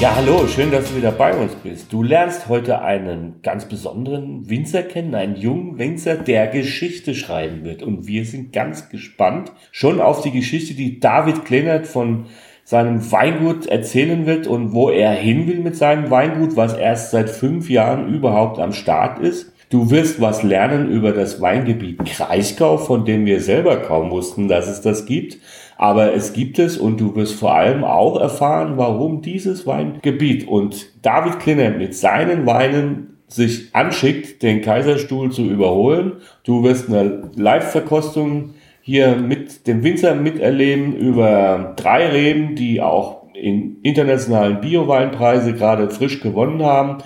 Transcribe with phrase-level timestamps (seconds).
[0.00, 1.92] Ja, hallo, schön, dass du wieder bei uns bist.
[1.92, 7.82] Du lernst heute einen ganz besonderen Winzer kennen, einen jungen Winzer, der Geschichte schreiben wird.
[7.84, 12.26] Und wir sind ganz gespannt schon auf die Geschichte, die David Kleinert von
[12.64, 17.30] seinem Weingut erzählen wird und wo er hin will mit seinem Weingut, was erst seit
[17.30, 19.52] fünf Jahren überhaupt am Start ist.
[19.70, 24.68] Du wirst was lernen über das Weingebiet Kraichgau, von dem wir selber kaum wussten, dass
[24.68, 25.38] es das gibt.
[25.76, 30.86] Aber es gibt es und du wirst vor allem auch erfahren, warum dieses Weingebiet und
[31.02, 36.12] David Klinner mit seinen Weinen sich anschickt, den Kaiserstuhl zu überholen.
[36.44, 43.80] Du wirst eine Live-Verkostung hier mit dem Winzer miterleben über drei Reben, die auch in
[43.82, 46.98] internationalen Bio-Weinpreise gerade frisch gewonnen haben.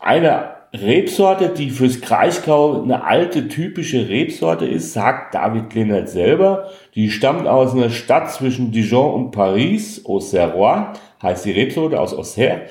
[0.00, 6.68] Eine Rebsorte, die fürs Kraichgau eine alte typische Rebsorte ist, sagt David Kleinert selber.
[6.96, 12.62] Die stammt aus einer Stadt zwischen Dijon und Paris, Auxerrois, heißt die Rebsorte aus Auxerre.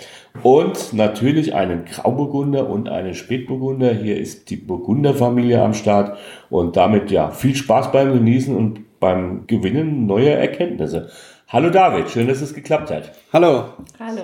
[0.41, 3.93] Und natürlich einen Grauburgunder und einen Spätburgunder.
[3.93, 6.17] Hier ist die Burgunderfamilie am Start.
[6.49, 11.09] Und damit ja viel Spaß beim Genießen und beim Gewinnen neuer Erkenntnisse.
[11.47, 13.13] Hallo David, schön, dass es geklappt hat.
[13.31, 13.65] Hallo.
[13.97, 14.23] Hallo.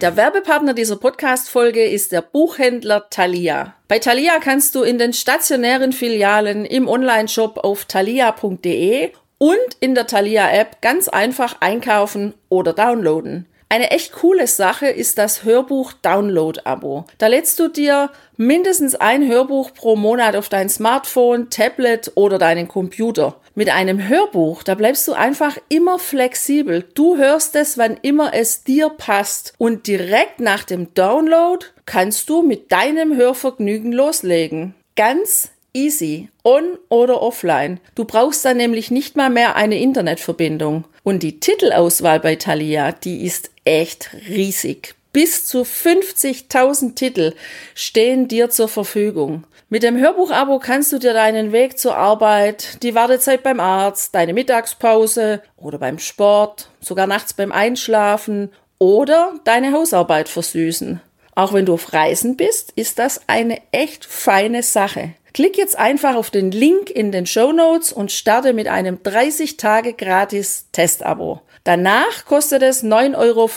[0.00, 3.74] Der Werbepartner dieser Podcast-Folge ist der Buchhändler Thalia.
[3.86, 10.06] Bei Thalia kannst du in den stationären Filialen im Onlineshop auf thalia.de und in der
[10.06, 13.46] Thalia-App ganz einfach einkaufen oder downloaden.
[13.68, 17.04] Eine echt coole Sache ist das Hörbuch Download-Abo.
[17.18, 22.68] Da lädst du dir mindestens ein Hörbuch pro Monat auf dein Smartphone, Tablet oder deinen
[22.68, 23.36] Computer.
[23.60, 26.82] Mit einem Hörbuch, da bleibst du einfach immer flexibel.
[26.94, 29.52] Du hörst es, wann immer es dir passt.
[29.58, 34.74] Und direkt nach dem Download kannst du mit deinem Hörvergnügen loslegen.
[34.96, 37.80] Ganz easy, on oder offline.
[37.94, 40.86] Du brauchst dann nämlich nicht mal mehr eine Internetverbindung.
[41.02, 44.94] Und die Titelauswahl bei Thalia, die ist echt riesig.
[45.12, 47.34] Bis zu 50.000 Titel
[47.74, 49.44] stehen dir zur Verfügung.
[49.68, 54.34] Mit dem Hörbuchabo kannst du dir deinen Weg zur Arbeit, die Wartezeit beim Arzt, deine
[54.34, 61.00] Mittagspause oder beim Sport, sogar nachts beim Einschlafen oder deine Hausarbeit versüßen.
[61.34, 65.14] Auch wenn du auf Reisen bist, ist das eine echt feine Sache.
[65.32, 69.56] Klick jetzt einfach auf den Link in den Show Notes und starte mit einem 30
[69.56, 71.42] Tage gratis Testabo.
[71.70, 73.48] Danach kostet es 9,95 Euro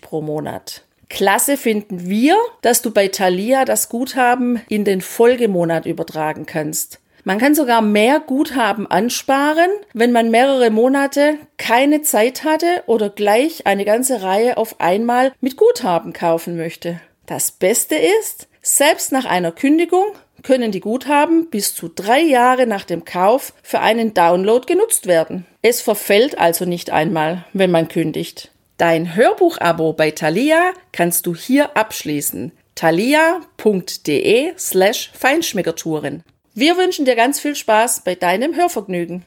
[0.00, 0.84] pro Monat.
[1.10, 6.98] Klasse finden wir, dass du bei Thalia das Guthaben in den Folgemonat übertragen kannst.
[7.24, 13.66] Man kann sogar mehr Guthaben ansparen, wenn man mehrere Monate keine Zeit hatte oder gleich
[13.66, 17.02] eine ganze Reihe auf einmal mit Guthaben kaufen möchte.
[17.26, 20.06] Das Beste ist, selbst nach einer Kündigung
[20.46, 25.44] können die Guthaben bis zu drei Jahre nach dem Kauf für einen Download genutzt werden.
[25.60, 28.52] Es verfällt also nicht einmal, wenn man kündigt.
[28.76, 32.52] Dein Hörbuchabo bei Thalia kannst du hier abschließen.
[32.76, 36.22] thalia.de slash Feinschmeckertouren.
[36.54, 39.24] Wir wünschen dir ganz viel Spaß bei deinem Hörvergnügen.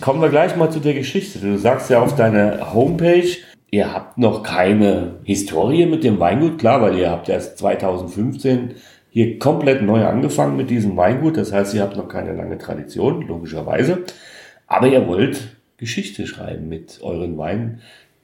[0.00, 1.38] Kommen wir gleich mal zu der Geschichte.
[1.40, 3.36] Du sagst ja auf deiner Homepage,
[3.70, 8.74] ihr habt noch keine Historie mit dem Weingut, klar, weil ihr habt erst 2015
[9.10, 11.36] hier komplett neu angefangen mit diesem Weingut.
[11.36, 14.04] Das heißt, ihr habt noch keine lange Tradition, logischerweise.
[14.66, 17.80] Aber ihr wollt Geschichte schreiben mit euren Weinen.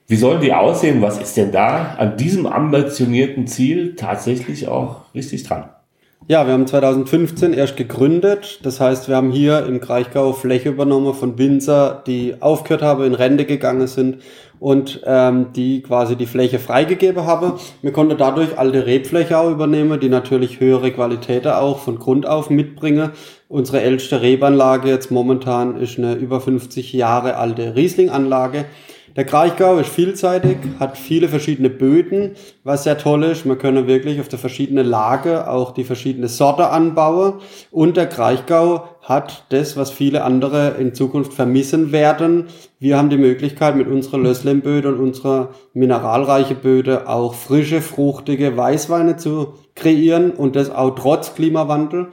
[0.07, 1.03] Wie sollen die aussehen?
[1.03, 5.71] Was ist denn da an diesem ambitionierten Ziel tatsächlich auch richtig dran?
[6.29, 8.61] Ja, wir haben 2015 erst gegründet.
[8.65, 13.15] Das heißt, wir haben hier im Kraichgau Fläche übernommen von Winzer, die aufgehört haben, in
[13.15, 14.19] Rente gegangen sind
[14.61, 17.53] und ähm, die quasi die Fläche freigegeben haben.
[17.83, 22.51] Wir konnten dadurch alte Rebfläche auch übernehmen, die natürlich höhere Qualität auch von Grund auf
[22.51, 23.11] mitbringen.
[23.49, 28.65] Unsere älteste Rebanlage jetzt momentan ist eine über 50 Jahre alte Riesling-Anlage.
[29.17, 32.33] Der Kraichgau ist vielseitig, hat viele verschiedene Böden,
[32.65, 33.47] was sehr toll ist.
[33.47, 37.41] Man kann wirklich auf der verschiedenen Lage auch die verschiedene Sorte anbauen.
[37.71, 42.49] Und der Kraichgau hat das, was viele andere in Zukunft vermissen werden.
[42.79, 49.17] Wir haben die Möglichkeit, mit unserer Lösslemböde und unserer mineralreiche Böde auch frische, fruchtige Weißweine
[49.17, 52.09] zu kreieren und das auch trotz Klimawandel.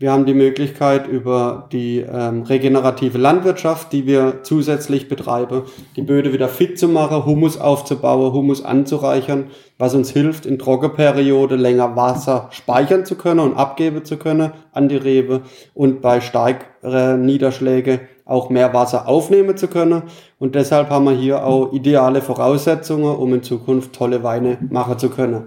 [0.00, 5.62] Wir haben die Möglichkeit über die ähm, regenerative Landwirtschaft, die wir zusätzlich betreiben,
[5.96, 11.56] die Böden wieder fit zu machen, Humus aufzubauen, Humus anzureichern, was uns hilft, in Trockenperiode
[11.56, 15.42] länger Wasser speichern zu können und abgeben zu können an die Rebe
[15.74, 20.02] und bei steigeren Niederschläge auch mehr Wasser aufnehmen zu können.
[20.38, 25.08] Und deshalb haben wir hier auch ideale Voraussetzungen, um in Zukunft tolle Weine machen zu
[25.08, 25.46] können.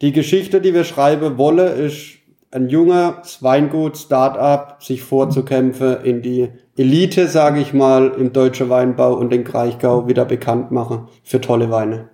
[0.00, 2.18] Die Geschichte, die wir schreiben wollen, ist
[2.52, 9.14] ein junger Weingut, Start-up, sich vorzukämpfen, in die Elite, sage ich mal, im deutschen Weinbau
[9.14, 12.08] und den Kraichgau wieder bekannt machen für tolle Weine.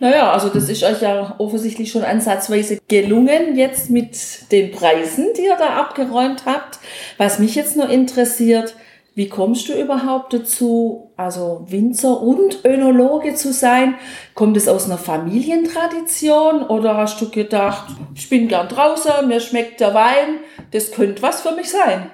[0.00, 5.42] Naja, also das ist euch ja offensichtlich schon ansatzweise gelungen, jetzt mit den Preisen, die
[5.42, 6.80] ihr da abgeräumt habt.
[7.16, 8.74] Was mich jetzt nur interessiert,
[9.20, 13.96] wie kommst du überhaupt dazu, also Winzer und Önologe zu sein?
[14.32, 19.80] Kommt es aus einer Familientradition oder hast du gedacht, ich bin gern draußen, mir schmeckt
[19.80, 20.38] der Wein,
[20.70, 22.10] das könnte was für mich sein?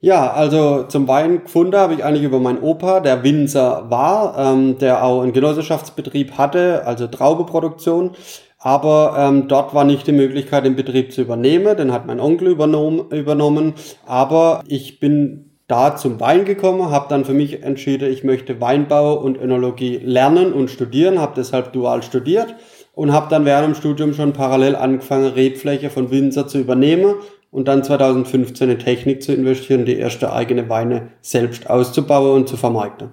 [0.00, 4.76] Ja, also zum Wein gefunden habe ich eigentlich über meinen Opa, der Winzer war, ähm,
[4.78, 8.16] der auch einen Genossenschaftsbetrieb hatte, also Traubeproduktion.
[8.58, 11.76] Aber ähm, dort war nicht die Möglichkeit, den Betrieb zu übernehmen.
[11.76, 13.08] Den hat mein Onkel übernommen.
[13.10, 13.74] übernommen.
[14.04, 19.14] Aber ich bin da zum Wein gekommen, habe dann für mich entschieden, ich möchte Weinbau
[19.14, 22.54] und Önologie lernen und studieren, habe deshalb dual studiert
[22.94, 27.14] und habe dann während dem Studium schon parallel angefangen, Rebfläche von Winzer zu übernehmen
[27.50, 32.56] und dann 2015 in Technik zu investieren, die erste eigene Weine selbst auszubauen und zu
[32.56, 33.10] vermarkten.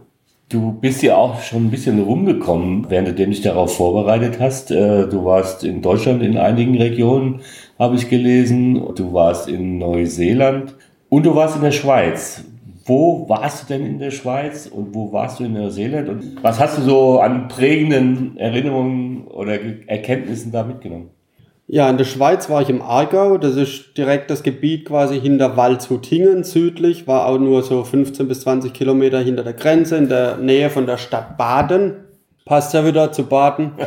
[0.49, 4.71] Du bist ja auch schon ein bisschen rumgekommen, während du dich darauf vorbereitet hast.
[4.71, 7.41] Äh, du warst in Deutschland in einigen Regionen,
[7.77, 8.81] habe ich gelesen.
[8.95, 10.75] Du warst in Neuseeland.
[11.09, 12.43] Und du warst in der Schweiz.
[12.85, 16.07] Wo warst du denn in der Schweiz und wo warst du in Neuseeland?
[16.07, 21.09] Und was hast du so an prägenden Erinnerungen oder Erkenntnissen da mitgenommen?
[21.69, 23.37] Ja, in der Schweiz war ich im Aargau.
[23.37, 27.07] Das ist direkt das Gebiet quasi hinter Waldshutingen südlich.
[27.07, 30.85] War auch nur so 15 bis 20 Kilometer hinter der Grenze, in der Nähe von
[30.85, 32.05] der Stadt Baden.
[32.45, 33.71] Passt ja wieder zu Baden.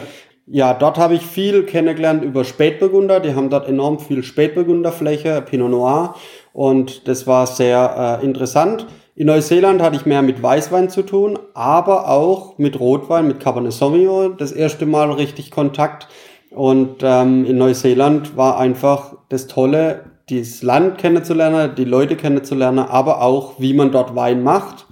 [0.53, 3.21] Ja, dort habe ich viel kennengelernt über Spätburgunder.
[3.21, 6.17] Die haben dort enorm viel Spätburgunderfläche, Pinot Noir
[6.53, 8.87] und das war sehr äh, interessant.
[9.15, 13.73] In Neuseeland hatte ich mehr mit Weißwein zu tun, aber auch mit Rotwein, mit Cabernet
[13.73, 16.09] Sauvignon das erste Mal richtig Kontakt.
[16.51, 23.23] Und ähm, in Neuseeland war einfach das Tolle, das Land kennenzulernen, die Leute kennenzulernen, aber
[23.23, 24.87] auch, wie man dort Wein macht.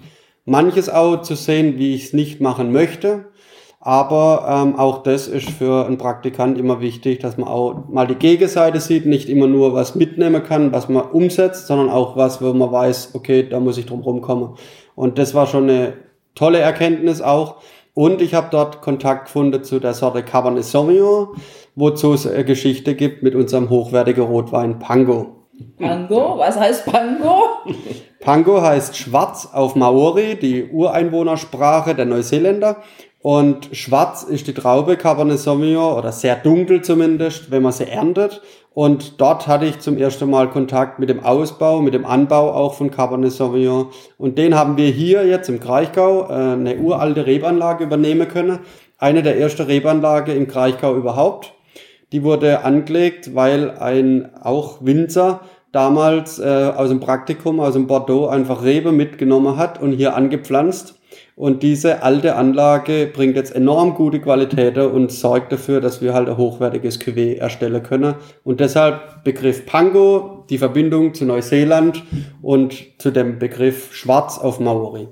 [0.45, 3.27] Manches auch zu sehen, wie ich es nicht machen möchte.
[3.81, 8.17] Aber ähm, auch das ist für einen Praktikant immer wichtig, dass man auch mal die
[8.17, 12.53] Gegenseite sieht, nicht immer nur was mitnehmen kann, was man umsetzt, sondern auch was, wo
[12.53, 14.51] man weiß, okay, da muss ich drum rumkommen.
[14.97, 15.95] Und das war schon eine
[16.35, 17.57] tolle Erkenntnis auch.
[17.95, 21.29] Und ich habe dort Kontakt gefunden zu der Sorte Cabernet Sauvignon,
[21.77, 25.39] wozu es eine Geschichte gibt mit unserem hochwertigen Rotwein Pango.
[25.79, 26.39] Pango?
[26.39, 27.43] Was heißt Pango?
[28.21, 32.83] Pango heißt schwarz auf Maori, die Ureinwohnersprache der Neuseeländer.
[33.31, 38.41] Und schwarz ist die Traube Cabernet Sauvignon oder sehr dunkel zumindest, wenn man sie erntet.
[38.73, 42.73] Und dort hatte ich zum ersten Mal Kontakt mit dem Ausbau, mit dem Anbau auch
[42.73, 43.89] von Cabernet Sauvignon.
[44.17, 48.61] Und den haben wir hier jetzt im Kraichgau äh, eine uralte Rebanlage übernehmen können.
[48.97, 51.53] Eine der ersten Rebanlage im Kraichgau überhaupt.
[52.13, 55.41] Die wurde angelegt, weil ein auch Winzer
[55.71, 60.98] damals äh, aus dem Praktikum, aus dem Bordeaux einfach Rebe mitgenommen hat und hier angepflanzt
[61.39, 66.29] und diese alte Anlage bringt jetzt enorm gute Qualitäten und sorgt dafür, dass wir halt
[66.29, 68.17] ein hochwertiges Cuvée erstellen können.
[68.43, 72.03] Und deshalb Begriff Pango, die Verbindung zu Neuseeland
[72.43, 75.07] und zu dem Begriff Schwarz auf Maori.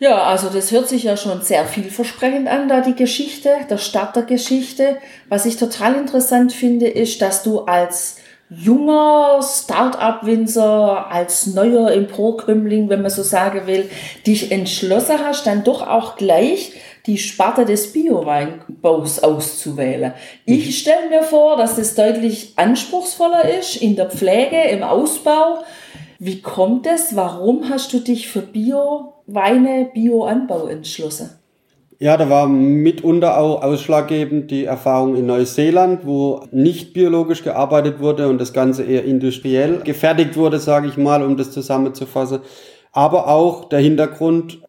[0.00, 4.16] Ja, also das hört sich ja schon sehr vielversprechend an, da die Geschichte, der Start
[4.16, 4.96] der Geschichte.
[5.28, 8.16] Was ich total interessant finde, ist, dass du als
[8.54, 13.88] junger Start-up-Winzer, als neuer Emporkömmling, wenn man so sagen will,
[14.26, 16.72] dich entschlossen hast, dann doch auch gleich
[17.06, 20.12] die Sparte des Bio-Weinbaus auszuwählen.
[20.44, 20.70] Ich mhm.
[20.72, 25.64] stelle mir vor, dass das deutlich anspruchsvoller ist in der Pflege, im Ausbau.
[26.18, 27.16] Wie kommt es?
[27.16, 31.41] Warum hast du dich für Bio-Weine, Bio-Anbau entschlossen?
[32.02, 38.28] Ja, da war mitunter auch ausschlaggebend die Erfahrung in Neuseeland, wo nicht biologisch gearbeitet wurde
[38.28, 42.40] und das Ganze eher industriell gefertigt wurde, sage ich mal, um das zusammenzufassen.
[42.90, 44.62] Aber auch der Hintergrund,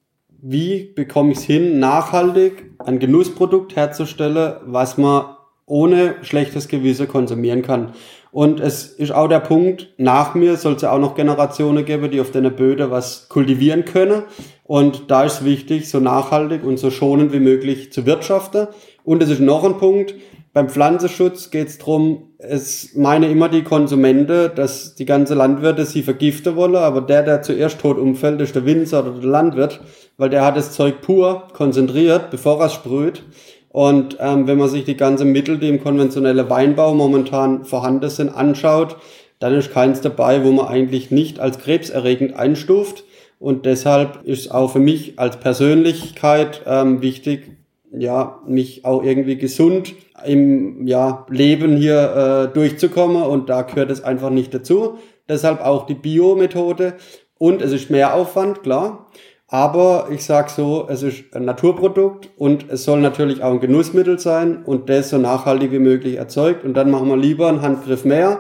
[0.44, 5.36] wie bekomme ich es hin, nachhaltig ein Genussprodukt herzustellen, was man
[5.66, 7.94] ohne schlechtes Gewissen konsumieren kann.
[8.32, 12.10] Und es ist auch der Punkt, nach mir soll es ja auch noch Generationen geben,
[12.10, 14.24] die auf deine Böde was kultivieren können.
[14.64, 18.68] Und da ist wichtig, so nachhaltig und so schonend wie möglich zu wirtschaften.
[19.04, 20.16] Und es ist noch ein Punkt,
[20.54, 26.04] beim Pflanzenschutz geht es darum, es meine immer die Konsumenten, dass die ganze Landwirte sie
[26.04, 29.82] vergiften wollen, aber der, der zuerst tot umfällt, ist der Winzer oder der Landwirt,
[30.18, 33.24] weil der hat das Zeug pur konzentriert, bevor er es sprüht.
[33.74, 38.30] Und ähm, wenn man sich die ganzen Mittel, die im konventionellen Weinbau momentan vorhanden sind,
[38.30, 38.98] anschaut,
[39.40, 43.04] dann ist keins dabei, wo man eigentlich nicht als krebserregend einstuft.
[43.40, 47.58] Und deshalb ist auch für mich als Persönlichkeit ähm, wichtig,
[47.92, 54.04] ja, mich auch irgendwie gesund im ja, Leben hier äh, durchzukommen und da gehört es
[54.04, 55.00] einfach nicht dazu.
[55.28, 56.94] Deshalb auch die Bio-Methode
[57.40, 59.10] und es ist mehr Aufwand, klar.
[59.54, 64.18] Aber ich sag so, es ist ein Naturprodukt und es soll natürlich auch ein Genussmittel
[64.18, 66.66] sein und das so nachhaltig wie möglich erzeugt.
[66.66, 68.40] Und dann machen wir lieber einen Handgriff mehr.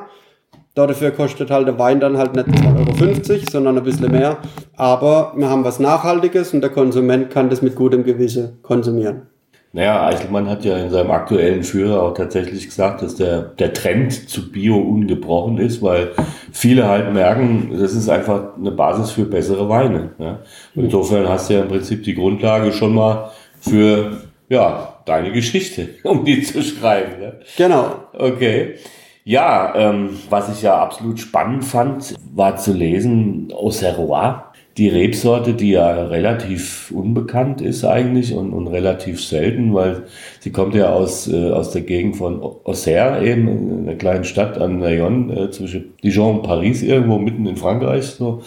[0.73, 4.37] Dafür kostet halt der Wein dann halt nicht 2,50 Euro, sondern ein bisschen mehr.
[4.75, 9.27] Aber wir haben was Nachhaltiges und der Konsument kann das mit gutem Gewissen konsumieren.
[9.75, 14.29] Naja, Eichelmann hat ja in seinem aktuellen Führer auch tatsächlich gesagt, dass der, der Trend
[14.29, 16.11] zu Bio ungebrochen ist, weil
[16.51, 20.11] viele halt merken, das ist einfach eine Basis für bessere Weine.
[20.19, 20.39] Ja?
[20.75, 26.23] Insofern hast du ja im Prinzip die Grundlage schon mal für ja, deine Geschichte, um
[26.23, 27.19] die zu schreiben.
[27.19, 27.39] Ne?
[27.57, 27.95] Genau.
[28.13, 28.75] Okay.
[29.23, 35.71] Ja, ähm, was ich ja absolut spannend fand, war zu lesen Auxerrois die Rebsorte, die
[35.71, 40.03] ja relativ unbekannt ist eigentlich und, und relativ selten, weil
[40.39, 44.57] sie kommt ja aus, äh, aus der Gegend von Auxerre, eben in einer kleinen Stadt
[44.57, 48.05] an der äh, zwischen Dijon und Paris, irgendwo mitten in Frankreich.
[48.05, 48.41] So.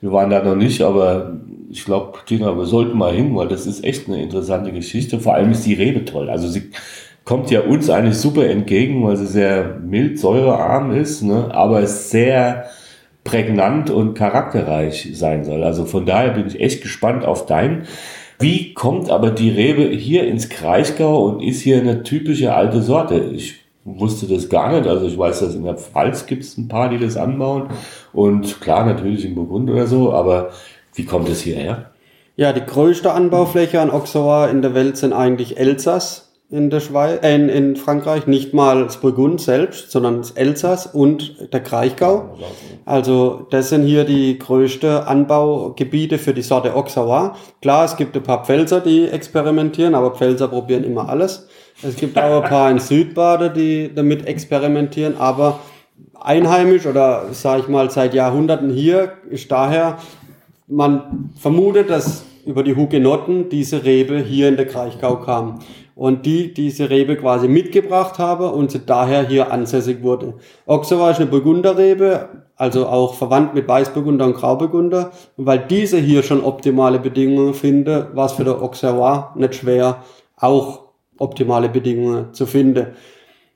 [0.00, 3.66] Wir waren da noch nicht, aber ich glaube, Tina, wir sollten mal hin, weil das
[3.66, 5.18] ist echt eine interessante Geschichte.
[5.18, 6.30] Vor allem ist die Rebe toll.
[6.30, 6.70] Also sie
[7.24, 11.48] kommt ja uns eigentlich super entgegen, weil sie sehr mild, säurearm ist, ne?
[11.52, 12.66] aber ist sehr
[13.24, 15.62] prägnant und charakterreich sein soll.
[15.62, 17.86] Also von daher bin ich echt gespannt auf dein.
[18.38, 23.18] Wie kommt aber die Rebe hier ins Kraichgau und ist hier eine typische alte Sorte?
[23.18, 24.88] Ich wusste das gar nicht.
[24.88, 27.68] Also ich weiß, dass in der Pfalz gibt es ein paar, die das anbauen.
[28.12, 30.50] Und klar, natürlich in Burgund oder so, aber
[30.94, 31.90] wie kommt es hierher?
[32.34, 36.21] Ja, die größte Anbaufläche an Auxerrois in der Welt sind eigentlich Elsass
[36.52, 40.86] in der Schweiz, äh, in, in Frankreich, nicht mal das Burgund selbst, sondern das Elsass
[40.86, 42.36] und der Kraichgau.
[42.84, 47.32] Also das sind hier die größten Anbaugebiete für die Sorte Auxerrois.
[47.62, 51.48] Klar, es gibt ein paar Pfälzer, die experimentieren, aber Pfälzer probieren immer alles.
[51.82, 55.60] Es gibt auch ein paar in Südbaden, die damit experimentieren, aber
[56.20, 59.96] einheimisch oder sage ich mal seit Jahrhunderten hier ist daher,
[60.68, 65.60] man vermutet, dass über die Hugenotten diese Rebe hier in der Kraichgau kam
[65.94, 70.34] und die diese Rebe quasi mitgebracht habe und sie daher hier ansässig wurde.
[70.66, 75.12] Auxerrois ist eine Burgunderrebe, also auch verwandt mit Weißburgunder und Grauburgunder.
[75.36, 80.02] Und weil diese hier schon optimale Bedingungen finde, war es für der Auxerrois nicht schwer,
[80.36, 80.82] auch
[81.18, 82.88] optimale Bedingungen zu finden.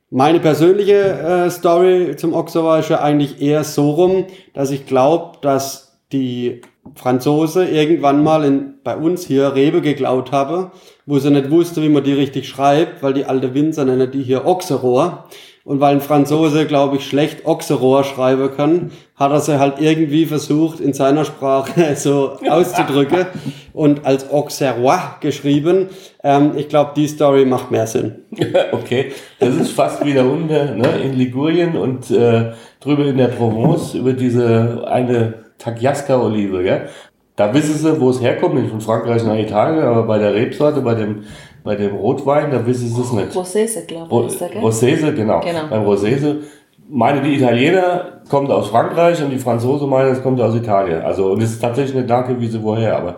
[0.09, 5.37] Meine persönliche äh, Story zum Auxerrois ist ja eigentlich eher so rum, dass ich glaube,
[5.41, 6.61] dass die
[6.95, 10.71] Franzose irgendwann mal in, bei uns hier Rebe geklaut habe,
[11.07, 14.21] wo sie nicht wusste, wie man die richtig schreibt, weil die alte Winzer nennen die
[14.21, 15.25] hier Ochserohr.
[15.63, 20.25] Und weil ein Franzose, glaube ich, schlecht Ochserohr schreiben kann, hat er sie halt irgendwie
[20.25, 23.25] versucht, in seiner Sprache so auszudrücken
[23.73, 25.89] und als Auxerrois geschrieben.
[26.23, 28.15] Ähm, ich glaube, die Story macht mehr Sinn.
[28.71, 33.93] okay, das ist fast wieder unten ne, in Ligurien und äh, drüber in der Provence
[33.93, 36.81] über diese eine Tagliasca-Olive, ja.
[37.37, 40.81] Da wissen sie, wo es herkommt, nicht von Frankreich nach Italien, aber bei der Rebsorte,
[40.81, 41.23] bei dem,
[41.63, 43.35] bei dem Rotwein, da wissen sie es nicht.
[43.35, 44.41] Rosese, glaube ich.
[44.41, 45.39] Ro Rosese, genau.
[45.39, 45.67] genau.
[45.69, 46.41] Beim Rosese
[46.89, 51.01] meine die Italiener kommt aus Frankreich und die Franzosen meinen, es kommt aus Italien.
[51.01, 53.17] Also, und es ist tatsächlich nicht nachgewiesen, woher, aber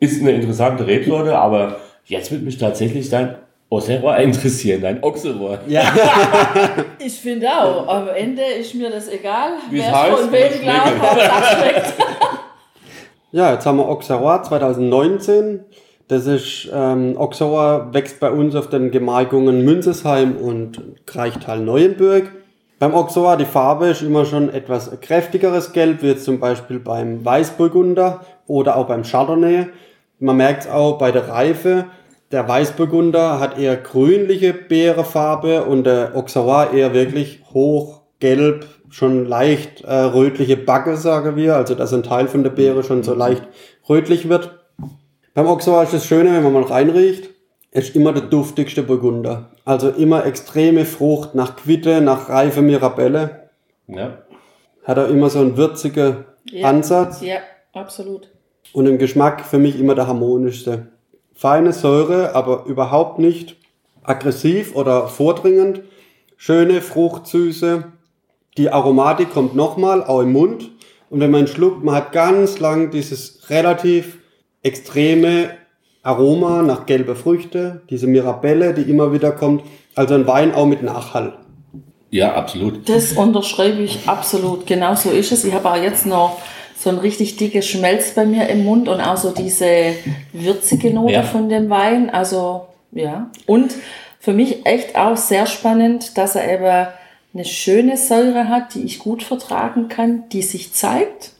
[0.00, 3.36] ist eine interessante Rebsorte, aber jetzt wird mich tatsächlich dein
[3.68, 5.58] Auxerrois interessieren, dein Ochserohr.
[5.66, 5.82] Ja.
[7.04, 7.88] ich finde auch.
[7.88, 10.92] Am Ende ist mir das egal, Wie wer heißt, von wem glaubt,
[13.32, 15.64] Ja, jetzt haben wir Auxerrois 2019.
[16.08, 22.30] Das ist, ähm, Auxerrois wächst bei uns auf den Gemarkungen Münzesheim und Kreichtal-Neuenburg.
[22.78, 27.24] Beim Auxerrois, die Farbe ist immer schon etwas kräftigeres Gelb, wie jetzt zum Beispiel beim
[27.24, 29.66] Weißburgunder oder auch beim Chardonnay.
[30.20, 31.86] Man merkt es auch bei der Reife,
[32.32, 39.94] der Weißburgunder hat eher grünliche Beerefarbe und der Auxerrois eher wirklich hochgelb, schon leicht äh,
[39.94, 41.56] rötliche Backe, sagen wir.
[41.56, 43.42] Also dass ein Teil von der Beere schon so leicht
[43.88, 44.58] rötlich wird.
[45.34, 47.30] Beim Auxerrois ist das Schöne, wenn man mal reinriecht,
[47.70, 49.50] ist immer der duftigste Burgunder.
[49.64, 53.50] Also immer extreme Frucht nach Quitte, nach reife Mirabelle.
[53.86, 54.18] Ja.
[54.84, 56.68] Hat er immer so einen würzigen ja.
[56.68, 57.20] Ansatz.
[57.20, 57.38] Ja,
[57.74, 58.30] absolut.
[58.72, 60.88] Und im Geschmack für mich immer der harmonischste
[61.34, 63.56] feine Säure, aber überhaupt nicht
[64.02, 65.82] aggressiv oder vordringend,
[66.36, 67.92] schöne Fruchtsüße.
[68.56, 70.70] Die Aromatik kommt nochmal, auch im Mund.
[71.10, 74.18] Und wenn man schluckt, man hat ganz lang dieses relativ
[74.62, 75.50] extreme
[76.02, 79.62] Aroma nach gelbe Früchte, diese Mirabelle, die immer wieder kommt.
[79.94, 81.34] Also ein Wein auch mit Nachhall.
[82.10, 82.88] Ja, absolut.
[82.88, 84.66] Das unterschreibe ich absolut.
[84.66, 85.44] Genau so ist es.
[85.44, 86.38] Ich habe auch jetzt noch
[86.78, 89.94] so ein richtig dickes Schmelz bei mir im Mund und auch so diese
[90.32, 91.22] würzige Note ja.
[91.22, 92.10] von dem Wein.
[92.10, 93.30] Also, ja.
[93.46, 93.74] Und
[94.20, 96.88] für mich echt auch sehr spannend, dass er eben
[97.34, 101.32] eine schöne Säure hat, die ich gut vertragen kann, die sich zeigt,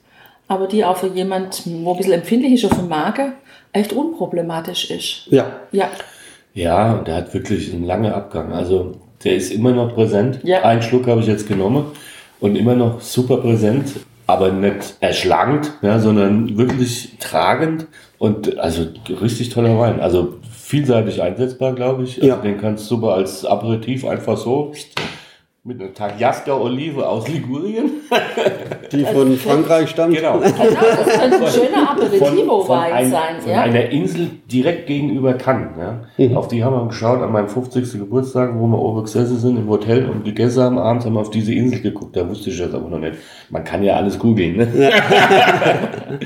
[0.49, 3.33] aber die auch für jemand, wo ein bisschen empfindlich ist auf dem Magen,
[3.73, 5.27] echt unproblematisch ist.
[5.31, 5.61] Ja.
[5.73, 5.91] Ja.
[6.55, 8.53] Ja, und der hat wirklich einen langen Abgang.
[8.53, 10.41] Also der ist immer noch präsent.
[10.43, 10.63] Ja.
[10.63, 11.87] Einen Schluck habe ich jetzt genommen
[12.41, 13.93] und immer noch super präsent,
[14.27, 17.87] aber nicht erschlagend, ja, sondern wirklich tragend
[18.19, 18.87] und also
[19.21, 20.01] richtig toller Wein.
[20.01, 22.17] Also vielseitig einsetzbar, glaube ich.
[22.17, 22.37] Also ja.
[22.37, 24.73] Den kannst du super als Aperitif einfach so
[25.67, 27.91] mit einer Tagliasca-Olive aus Ligurien.
[28.93, 30.15] Die von also, Frankreich stammt.
[30.15, 30.39] Genau.
[30.39, 33.41] genau das könnte ein schöner Aperitivo-Wein ein, sein.
[33.41, 33.63] Von ja?
[33.63, 35.71] einer Insel direkt gegenüber Cannes.
[35.77, 36.05] Ja?
[36.25, 36.37] Mhm.
[36.37, 37.99] Auf die haben wir geschaut an meinem 50.
[37.99, 40.79] Geburtstag, wo wir oben gesessen sind im Hotel und gegessen haben.
[40.79, 42.15] Abends haben wir auf diese Insel geguckt.
[42.15, 43.17] Da wusste ich das aber noch nicht.
[43.51, 44.57] Man kann ja alles googeln.
[44.59, 44.69] Ne?
[44.79, 44.91] Ja.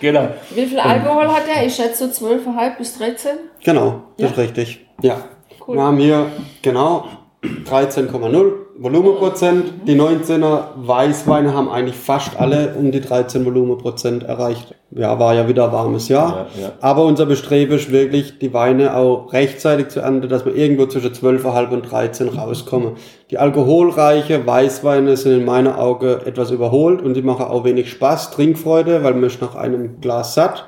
[0.00, 0.28] genau.
[0.56, 1.64] Wie viel Alkohol hat der?
[1.64, 3.30] Ich schätze so 12,5 bis 13.
[3.64, 4.32] Genau, das ja.
[4.32, 4.86] ist richtig.
[5.02, 5.18] Ja.
[5.64, 5.76] Cool.
[5.76, 6.26] Wir haben hier
[6.62, 7.04] genau
[7.44, 9.88] 13,0 Volumenprozent.
[9.88, 14.74] Die 19er Weißweine haben eigentlich fast alle um die 13 Volumenprozent erreicht.
[14.90, 16.46] Ja, war ja wieder warmes Jahr.
[16.54, 16.72] Ja, ja.
[16.80, 21.12] Aber unser Bestreben ist wirklich, die Weine auch rechtzeitig zu ernten, dass wir irgendwo zwischen
[21.12, 22.92] 12,5 und 13 rauskommen.
[23.30, 28.30] Die alkoholreiche Weißweine sind in meiner Auge etwas überholt und die machen auch wenig Spaß,
[28.30, 30.67] Trinkfreude, weil man ist nach einem Glas satt.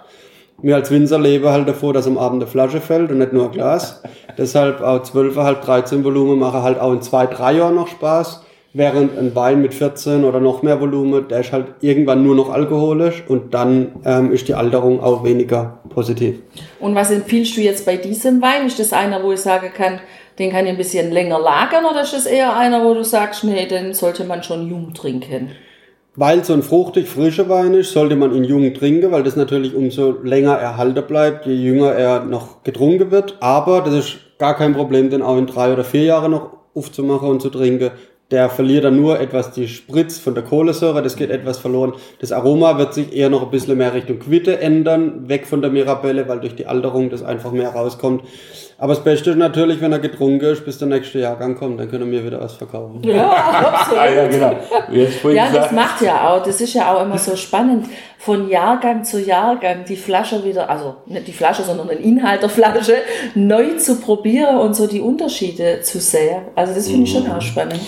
[0.63, 3.47] Wir als Winzer leben halt davor, dass am Abend eine Flasche fällt und nicht nur
[3.47, 4.03] ein Glas.
[4.39, 8.45] Deshalb auch 12,5, 13 Volumen machen halt auch in zwei, drei Jahren noch Spaß.
[8.73, 12.51] Während ein Wein mit 14 oder noch mehr Volumen, der ist halt irgendwann nur noch
[12.51, 16.39] alkoholisch und dann ähm, ist die Alterung auch weniger positiv.
[16.79, 18.67] Und was empfiehlst du jetzt bei diesem Wein?
[18.67, 19.99] Ist das einer, wo ich sagen kann,
[20.39, 23.43] den kann ich ein bisschen länger lagern oder ist das eher einer, wo du sagst,
[23.43, 25.51] nee, den sollte man schon jung trinken?
[26.17, 29.75] Weil so ein fruchtig frischer Wein ist, sollte man ihn jung trinken, weil das natürlich
[29.77, 33.37] umso länger erhalten bleibt, je jünger er noch getrunken wird.
[33.41, 37.29] Aber das ist gar kein Problem, den auch in drei oder vier Jahren noch aufzumachen
[37.29, 37.93] und zu trinken.
[38.33, 41.95] Der verliert dann nur etwas die Spritz von der Kohlensäure, das geht etwas verloren.
[42.21, 45.71] Das Aroma wird sich eher noch ein bisschen mehr Richtung Quitte ändern, weg von der
[45.71, 48.23] Mirabelle, weil durch die Alterung das einfach mehr rauskommt.
[48.83, 51.91] Aber das Beste ist natürlich, wenn er getrunken ist, bis der nächste Jahrgang kommt, dann
[51.91, 53.03] können wir wieder was verkaufen.
[53.03, 54.01] Ja, absolut.
[54.01, 54.57] ah, ja, genau.
[55.35, 57.85] ja, das macht ja auch, das ist ja auch immer so spannend,
[58.17, 62.49] von Jahrgang zu Jahrgang die Flasche wieder, also nicht die Flasche, sondern den Inhalt der
[62.49, 62.95] Flasche
[63.35, 66.41] neu zu probieren und so die Unterschiede zu sehen.
[66.55, 67.33] Also das finde ich schon mhm.
[67.33, 67.81] auch spannend.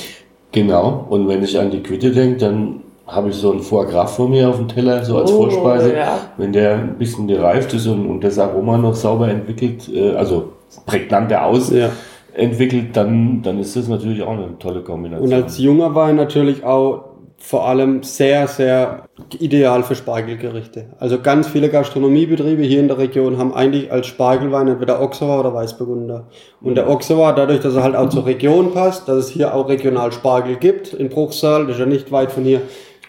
[0.52, 4.14] Genau, und wenn ich an die Quitte denke, dann habe ich so ein Foie Gras
[4.14, 5.96] vor mir auf dem Teller, so als oh, Vorspeise.
[5.96, 6.18] Ja.
[6.36, 10.52] Wenn der ein bisschen gereift ist und, und das Aroma noch sauber entwickelt, äh, also
[10.86, 11.90] prägnanter aus ja.
[12.34, 15.28] entwickelt, dann, dann ist das natürlich auch eine tolle Kombination.
[15.28, 19.08] Und als junger Wein natürlich auch vor allem sehr, sehr
[19.40, 20.86] ideal für Spargelgerichte.
[21.00, 25.52] Also ganz viele Gastronomiebetriebe hier in der Region haben eigentlich als Spargelwein entweder Oxauer oder
[25.52, 26.28] Weißburgunder.
[26.60, 29.68] Und der Oxauer, dadurch, dass er halt auch zur Region passt, dass es hier auch
[29.68, 32.62] regional Spargel gibt, in Bruchsal, das ist ja nicht weit von hier,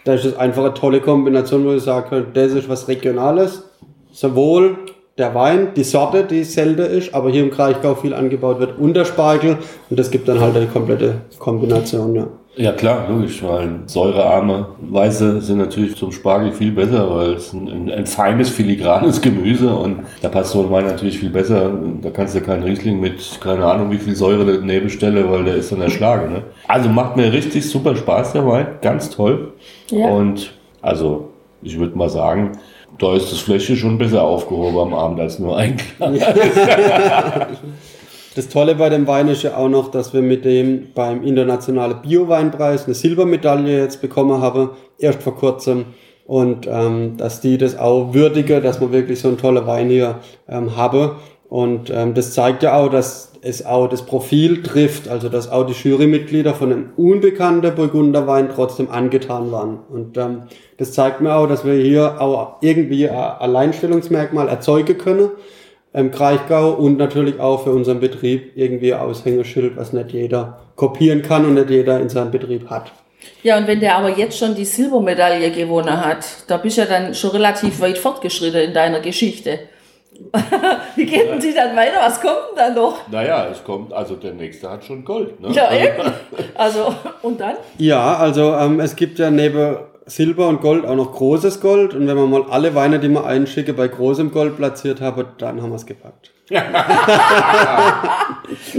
[0.04, 3.62] da ist es einfach eine tolle Kombination, wo ich sage, das ist was Regionales,
[4.10, 4.78] sowohl
[5.16, 8.94] der Wein, die Sorte, die selten ist, aber hier im Kraichgau viel angebaut wird, und
[8.94, 9.58] der Spargel.
[9.88, 12.26] Und das gibt dann halt eine komplette Kombination, ja.
[12.56, 17.68] Ja klar, logisch, weil säurearme Weiße sind natürlich zum Spargel viel besser, weil es ein,
[17.68, 21.72] ein, ein feines, filigranes Gemüse und da passt so ein Wein natürlich viel besser.
[22.00, 25.56] Da kannst du keinen Riesling mit, keine Ahnung wie viel Säure daneben stellen, weil der
[25.56, 26.32] ist dann erschlagen.
[26.32, 26.42] Ne?
[26.68, 29.52] Also macht mir richtig super Spaß, der Wein, ganz toll.
[29.90, 30.06] Ja.
[30.06, 31.30] Und also
[31.64, 32.52] ich würde mal sagen,
[32.98, 36.18] da ist das Fläschchen schon besser aufgehoben am Abend als nur ein Glas.
[38.36, 42.02] Das Tolle bei dem Wein ist ja auch noch, dass wir mit dem beim internationalen
[42.02, 45.84] Bio-Weinpreis eine Silbermedaille jetzt bekommen haben, erst vor kurzem.
[46.26, 50.20] Und ähm, dass die das auch würdigen, dass man wirklich so einen tollen Wein hier
[50.48, 51.16] ähm, habe.
[51.54, 55.64] Und ähm, das zeigt ja auch, dass es auch das Profil trifft, also dass auch
[55.64, 59.78] die Jurymitglieder von einem unbekannten Burgunderwein trotzdem angetan waren.
[59.88, 65.30] Und ähm, das zeigt mir auch, dass wir hier auch irgendwie ein Alleinstellungsmerkmal erzeugen können
[65.92, 71.22] im Kraichgau und natürlich auch für unseren Betrieb irgendwie ein Aushängeschild, was nicht jeder kopieren
[71.22, 72.90] kann und nicht jeder in seinem Betrieb hat.
[73.44, 76.88] Ja, und wenn der aber jetzt schon die Silbermedaille gewonnen hat, da bist du ja
[76.88, 79.60] dann schon relativ weit fortgeschritten in deiner Geschichte.
[80.96, 81.98] Wie geht denn die dann weiter?
[82.00, 83.08] Was kommt denn dann noch?
[83.08, 85.40] Naja, es kommt, also der nächste hat schon Gold.
[85.40, 85.50] Ne?
[85.52, 86.12] Ja, eben.
[86.54, 87.56] Also, und dann?
[87.78, 91.94] Ja, also ähm, es gibt ja neben Silber und Gold auch noch großes Gold.
[91.94, 95.62] Und wenn man mal alle Weine, die man einschicke, bei großem Gold platziert habe, dann
[95.62, 96.30] haben wir es gepackt.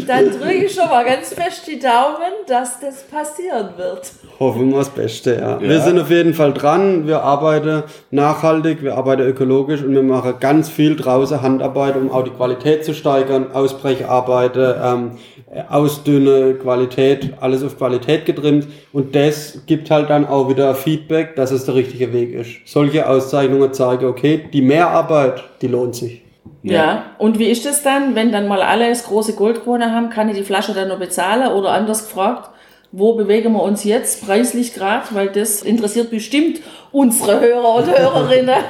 [0.08, 4.12] Dann drücke ich schon mal ganz fest die Daumen, dass das passieren wird.
[4.40, 5.60] Hoffen wir das Beste, ja.
[5.60, 5.62] Ja.
[5.62, 7.08] Wir sind auf jeden Fall dran.
[7.08, 12.24] Wir arbeiten nachhaltig, wir arbeiten ökologisch und wir machen ganz viel draußen Handarbeit, um auch
[12.24, 15.12] die Qualität zu steigern, Ausbrecharbeiten, ähm,
[15.70, 18.68] Ausdünne, Qualität, alles auf Qualität getrimmt.
[18.92, 22.50] Und das gibt halt dann auch wieder Feedback, dass es der richtige Weg ist.
[22.66, 26.25] Solche Auszeichnungen zeigen, okay, die Mehrarbeit, die lohnt sich.
[26.64, 27.04] Ja.
[27.20, 30.36] und wie ist das dann, wenn dann mal alle das große Goldkrone haben, kann ich
[30.36, 31.52] die Flasche dann noch bezahlen?
[31.52, 32.50] Oder anders gefragt,
[32.92, 35.06] wo bewegen wir uns jetzt preislich gerade?
[35.12, 38.64] Weil das interessiert bestimmt unsere Hörer und Hörerinnen.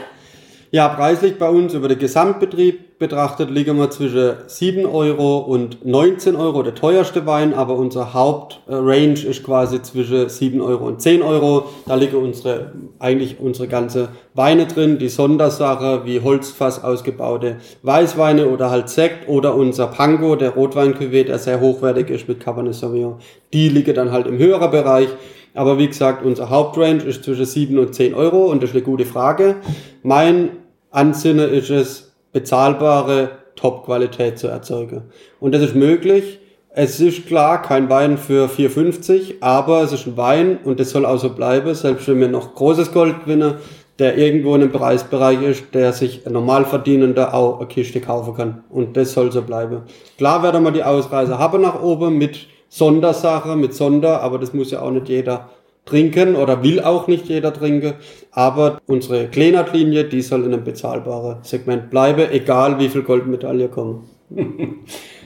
[0.76, 6.36] Ja, preislich bei uns über den Gesamtbetrieb betrachtet liegen wir zwischen 7 Euro und 19
[6.36, 11.70] Euro, der teuerste Wein, aber unser Hauptrange ist quasi zwischen 7 Euro und 10 Euro.
[11.86, 18.70] Da liegen unsere, eigentlich unsere ganze Weine drin, die Sondersache wie Holzfass ausgebaute Weißweine oder
[18.70, 23.20] halt Sekt oder unser Pango, der Rotweincuvée, der sehr hochwertig ist mit Cabernet Sauvignon.
[23.54, 25.08] Die liegen dann halt im höheren Bereich.
[25.54, 28.84] Aber wie gesagt, unser Hauptrange ist zwischen 7 und 10 Euro und das ist eine
[28.84, 29.56] gute Frage.
[30.04, 30.50] Mein
[30.96, 35.04] Ansinnen ist es, bezahlbare Top-Qualität zu erzeugen.
[35.40, 36.40] Und das ist möglich.
[36.70, 41.06] Es ist klar, kein Wein für 4,50, aber es ist ein Wein und das soll
[41.06, 43.56] auch so bleiben, selbst wenn wir noch großes Gold gewinnen,
[44.00, 48.64] der irgendwo in einem Preisbereich ist, der sich ein Normalverdienender auch eine Kiste kaufen kann.
[48.70, 49.84] Und das soll so bleiben.
[50.18, 54.72] Klar werden wir die Ausreise haben nach oben mit Sondersache, mit Sonder, aber das muss
[54.72, 55.50] ja auch nicht jeder
[55.86, 57.94] trinken oder will auch nicht jeder trinken.
[58.32, 64.10] Aber unsere Kleinert-Linie, die soll in einem bezahlbaren Segment bleiben, egal wie viel Goldmedaille kommen.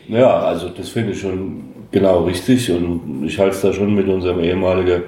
[0.10, 4.08] Ja, also das finde ich schon genau richtig und ich halte es da schon mit
[4.08, 5.04] unserem ehemaligen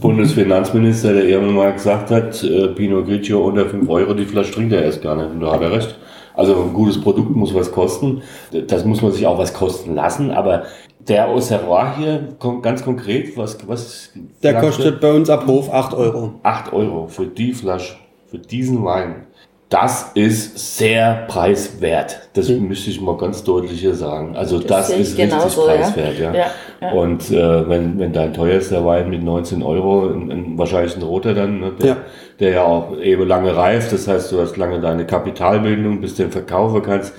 [0.00, 4.72] Bundesfinanzminister, der irgendwann mal gesagt hat, äh, Pinot Grigio unter 5 Euro, die Flasche trinkt
[4.72, 5.30] er erst gar nicht.
[5.30, 5.96] Und da hat er recht.
[6.34, 8.22] Also ein gutes Produkt muss was kosten.
[8.66, 10.30] Das muss man sich auch was kosten lassen.
[10.32, 10.64] Aber
[11.08, 14.10] der Auxerrois hier, kon- ganz konkret, was, was
[14.42, 14.66] Der Flasche?
[14.66, 16.34] kostet bei uns ab Hof 8 Euro.
[16.42, 19.26] 8 Euro für die Flasche, für diesen Wein.
[19.70, 22.28] Das ist sehr preiswert.
[22.34, 24.36] Das müsste ich mal ganz deutlich hier sagen.
[24.36, 26.18] Also das, ich ist richtig genauso, preiswert.
[26.18, 26.32] Ja.
[26.34, 26.46] Ja,
[26.80, 26.92] ja.
[26.92, 31.34] Und äh, wenn, wenn dein teuerster Wein mit 19 Euro, ein, ein, wahrscheinlich ein roter
[31.34, 31.96] dann, ne, der, Ja.
[32.38, 36.22] der ja auch eben lange reift, das heißt, du hast lange deine Kapitalbildung, bis du
[36.24, 37.12] den verkaufen kannst,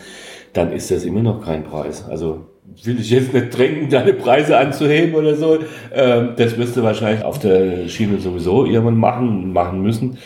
[0.53, 2.05] dann ist das immer noch kein Preis.
[2.09, 2.45] Also
[2.83, 5.59] will ich jetzt nicht drängen, deine Preise anzuheben oder so.
[5.93, 10.17] Ähm, das wirst du wahrscheinlich auf der Schiene sowieso irgendwann machen, machen müssen.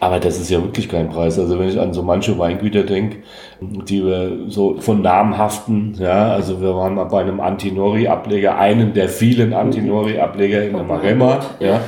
[0.00, 1.38] Aber das ist ja wirklich kein Preis.
[1.38, 3.18] Also wenn ich an so manche Weingüter denke,
[3.60, 9.08] die wir so von namhaften, ja, also wir waren mal bei einem Antinori-Ableger, einen der
[9.08, 11.82] vielen Antinori-Ableger in der Maremma, ja.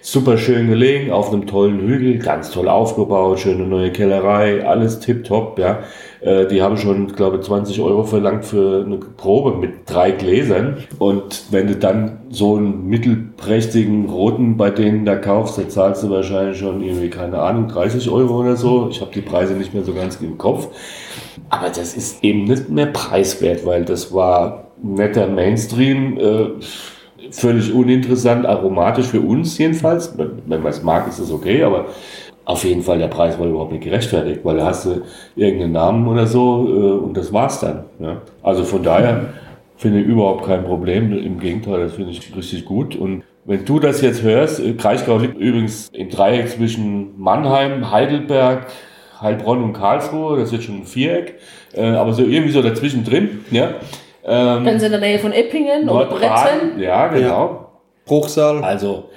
[0.00, 5.58] Super schön gelegen, auf einem tollen Hügel, ganz toll aufgebaut, schöne neue Kellerei, alles tipptopp,
[5.58, 5.80] ja.
[6.20, 10.78] Äh, Die haben schon, glaube ich, 20 Euro verlangt für eine Probe mit drei Gläsern.
[10.98, 16.10] Und wenn du dann so einen mittelprächtigen roten bei denen da kaufst, da zahlst du
[16.10, 18.88] wahrscheinlich schon irgendwie, keine Ahnung, 30 Euro oder so.
[18.90, 20.68] Ich habe die Preise nicht mehr so ganz im Kopf.
[21.50, 26.46] Aber das ist eben nicht mehr preiswert, weil das war netter Mainstream, äh,
[27.30, 30.16] völlig uninteressant, aromatisch für uns jedenfalls.
[30.16, 31.86] Wenn man es mag, ist es okay, aber
[32.48, 35.02] auf jeden Fall der Preis war überhaupt nicht gerechtfertigt, weil da hast du
[35.36, 37.84] irgendeinen Namen oder so äh, und das war's dann.
[37.98, 38.22] Ja.
[38.42, 39.26] Also von daher
[39.76, 41.12] finde ich überhaupt kein Problem.
[41.12, 42.96] Im Gegenteil, das finde ich richtig gut.
[42.96, 48.68] Und wenn du das jetzt hörst, äh, Kraichgau liegt übrigens im Dreieck zwischen Mannheim, Heidelberg,
[49.20, 50.38] Heilbronn und Karlsruhe.
[50.38, 51.34] Das ist jetzt schon ein Viereck,
[51.74, 53.44] äh, aber so irgendwie so dazwischen drin.
[53.50, 53.74] Ja.
[54.24, 56.80] Ähm, Ganz in der Nähe von Eppingen oder Bretten.
[56.80, 57.72] Ja, genau.
[58.06, 58.64] Bruchsal.
[58.64, 59.10] Also,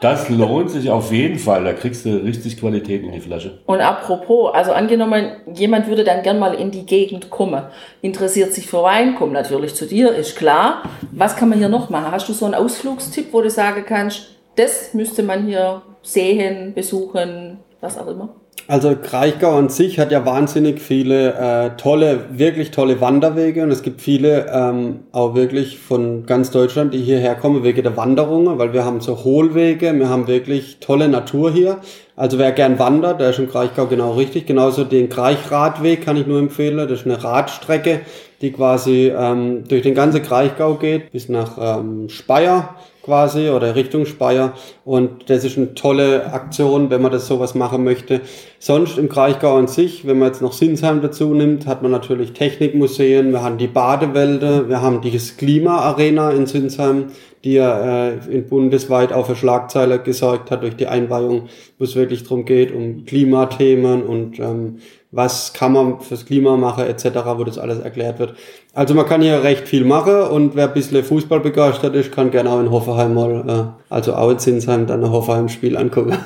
[0.00, 1.64] das lohnt sich auf jeden Fall.
[1.64, 3.58] Da kriegst du richtig Qualität in die Flasche.
[3.66, 7.62] Und apropos, also angenommen, jemand würde dann gern mal in die Gegend kommen,
[8.02, 10.82] interessiert sich für Wein, kommt natürlich zu dir, ist klar.
[11.12, 12.12] Was kann man hier noch machen?
[12.12, 17.58] Hast du so einen Ausflugstipp, wo du sagen kannst, das müsste man hier sehen, besuchen,
[17.80, 18.28] was auch immer?
[18.68, 23.82] Also Kraichgau an sich hat ja wahnsinnig viele äh, tolle, wirklich tolle Wanderwege und es
[23.82, 28.72] gibt viele ähm, auch wirklich von ganz Deutschland, die hierher kommen wegen der Wanderungen, weil
[28.72, 31.78] wir haben so Hohlwege, wir haben wirklich tolle Natur hier.
[32.16, 34.46] Also wer gern wandert, der ist im Kraichgau genau richtig.
[34.46, 36.78] Genauso den Kraichradweg kann ich nur empfehlen.
[36.78, 38.00] Das ist eine Radstrecke,
[38.40, 44.06] die quasi ähm, durch den ganzen Kraichgau geht bis nach ähm, Speyer quasi oder Richtung
[44.06, 44.54] Speyer.
[44.84, 48.22] Und das ist eine tolle Aktion, wenn man das sowas machen möchte.
[48.58, 52.32] Sonst im Kraichgau an sich, wenn man jetzt noch Sinsheim dazu nimmt, hat man natürlich
[52.32, 57.06] Technikmuseen, wir haben die Badewälder, wir haben die Klima-Arena in Sinsheim,
[57.46, 61.94] die ja äh, in bundesweit auf eine Schlagzeile gesorgt hat durch die Einweihung, wo es
[61.94, 64.78] wirklich darum geht, um Klimathemen und ähm,
[65.12, 67.06] was kann man fürs Klima machen etc.,
[67.36, 68.34] wo das alles erklärt wird.
[68.74, 72.32] Also man kann hier recht viel machen und wer ein bisschen Fußball begeistert ist, kann
[72.32, 76.18] gerne auch in Hoffenheim mal, äh, also auch in Zinsheim, dann ein Hoffenheim-Spiel angucken.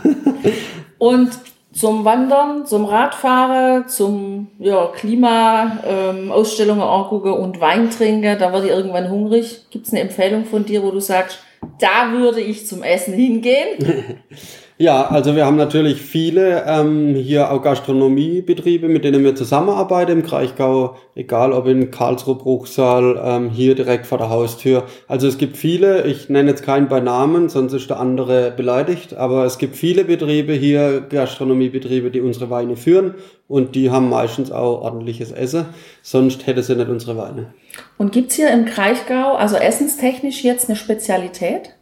[0.98, 1.28] und
[1.72, 8.66] zum Wandern, zum Radfahren, zum ja, Klima, ähm, Ausstellungen angucken und Wein trinken, da werde
[8.66, 9.66] ich irgendwann hungrig.
[9.70, 11.38] Gibt es eine Empfehlung von dir, wo du sagst,
[11.78, 14.18] da würde ich zum Essen hingehen?
[14.80, 20.22] Ja, also wir haben natürlich viele ähm, hier auch Gastronomiebetriebe, mit denen wir zusammenarbeiten im
[20.22, 24.84] Kraichgau, egal ob in Karlsruhe, Bruchsal, ähm, hier direkt vor der Haustür.
[25.06, 29.12] Also es gibt viele, ich nenne jetzt keinen bei Namen, sonst ist der andere beleidigt,
[29.12, 33.16] aber es gibt viele Betriebe hier, Gastronomiebetriebe, die unsere Weine führen
[33.48, 35.66] und die haben meistens auch ordentliches Essen,
[36.00, 37.52] sonst hätte sie nicht unsere Weine.
[37.98, 41.74] Und gibt's hier im Kraichgau, also essenstechnisch jetzt eine Spezialität?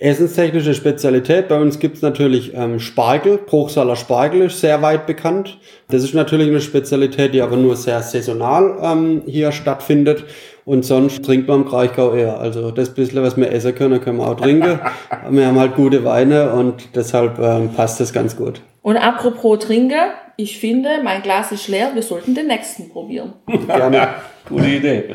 [0.00, 1.48] Essenstechnische Spezialität.
[1.48, 3.38] Bei uns gibt's natürlich ähm, Spargel.
[3.38, 5.58] Bruchsaler Spargel ist sehr weit bekannt.
[5.88, 10.24] Das ist natürlich eine Spezialität, die aber nur sehr saisonal ähm, hier stattfindet.
[10.64, 12.38] Und sonst trinkt man im Kraichgau eher.
[12.38, 14.78] Also das bisschen, was wir essen können, können wir auch trinken.
[15.30, 18.60] wir haben halt gute Weine und deshalb ähm, passt das ganz gut.
[18.82, 21.90] Und apropos trinken, ich finde, mein Glas ist leer.
[21.94, 23.32] Wir sollten den nächsten probieren.
[23.66, 24.08] Gerne.
[24.48, 25.14] Gute Idee.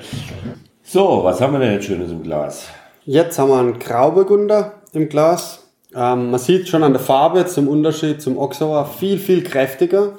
[0.81, 2.67] So, was haben wir denn jetzt Schönes im Glas?
[3.05, 5.67] Jetzt haben wir einen Grauburgunder im Glas.
[5.93, 10.13] Ähm, man sieht schon an der Farbe zum Unterschied zum Oxauer viel, viel kräftiger.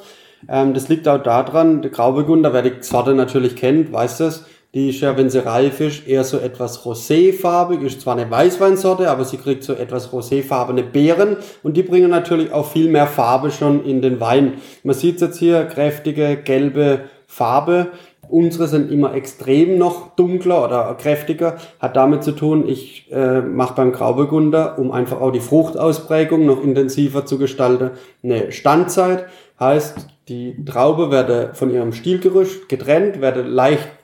[0.51, 4.45] Ähm, das liegt auch daran, der Grauburgunder, wer die Sorte natürlich kennt, weiß das,
[4.75, 9.09] die ist ja, wenn sie reif ist, eher so etwas roséfarbig, ist zwar eine Weißweinsorte,
[9.09, 13.51] aber sie kriegt so etwas roséfarbene Beeren und die bringen natürlich auch viel mehr Farbe
[13.51, 14.59] schon in den Wein.
[14.83, 17.89] Man sieht jetzt hier kräftige gelbe Farbe
[18.35, 21.55] Unsere sind immer extrem noch dunkler oder kräftiger.
[21.79, 26.61] Hat damit zu tun, ich äh, mache beim Grauburgunder, um einfach auch die Fruchtausprägung noch
[26.61, 27.93] intensiver zu gestalten,
[28.25, 29.27] eine Standzeit.
[29.61, 34.03] Heißt, die Traube werde von ihrem Stielgerüst getrennt, werde leicht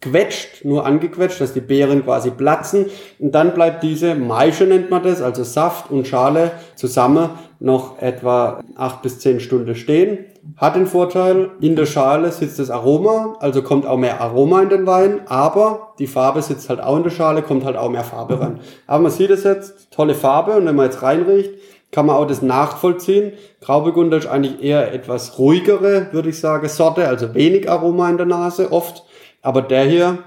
[0.00, 2.86] gequetscht, nur angequetscht, dass die Beeren quasi platzen.
[3.18, 7.30] Und dann bleibt diese Maische nennt man das, also Saft und Schale zusammen
[7.60, 12.70] noch etwa acht bis zehn Stunden stehen hat den Vorteil, in der Schale sitzt das
[12.70, 16.96] Aroma, also kommt auch mehr Aroma in den Wein, aber die Farbe sitzt halt auch
[16.96, 18.60] in der Schale, kommt halt auch mehr Farbe rein.
[18.86, 21.50] Aber man sieht es jetzt, tolle Farbe und wenn man jetzt reinriecht,
[21.90, 23.32] kann man auch das nachvollziehen.
[23.62, 28.26] Grauburgunder ist eigentlich eher etwas ruhigere, würde ich sagen, Sorte, also wenig Aroma in der
[28.26, 29.04] Nase oft,
[29.42, 30.18] aber der hier